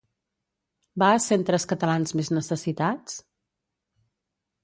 Va 1.03 1.09
a 1.17 1.19
centres 1.25 1.67
catalans 1.73 2.15
mes 2.21 2.33
necessitats?? 2.37 3.21